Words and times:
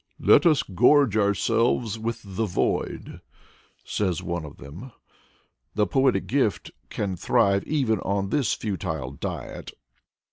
"Let 0.33 0.47
us 0.47 0.63
gorge 0.63 1.15
ourselves 1.15 1.99
with 1.99 2.23
the 2.23 2.47
void," 2.47 3.21
says 3.83 4.23
one 4.23 4.45
of 4.45 4.57
them. 4.57 4.91
The 5.75 5.85
poetic 5.85 6.25
gift 6.25 6.71
can 6.89 7.15
thrive 7.15 7.63
even 7.65 7.99
on 7.99 8.29
this 8.29 8.53
futile 8.55 9.11
diet. 9.11 9.69